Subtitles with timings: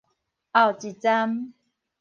[0.53, 1.53] 後一站